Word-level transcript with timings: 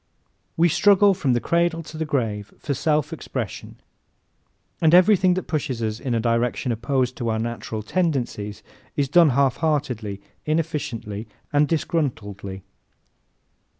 We 0.57 0.67
struggle 0.67 1.13
from 1.13 1.33
the 1.33 1.39
cradle 1.39 1.83
to 1.83 1.95
the 1.95 2.05
grave 2.07 2.51
for 2.57 2.73
self 2.73 3.13
expression 3.13 3.75
and 4.81 4.95
everything 4.95 5.35
that 5.35 5.43
pushes 5.45 5.83
us 5.83 5.99
in 5.99 6.15
a 6.15 6.19
direction 6.19 6.71
opposed 6.71 7.15
to 7.17 7.29
our 7.29 7.37
natural 7.37 7.83
tendencies 7.83 8.63
is 8.95 9.07
done 9.07 9.29
half 9.29 9.57
heartedly, 9.57 10.19
inefficiently 10.43 11.27
and 11.53 11.67
disgruntledly. 11.67 12.63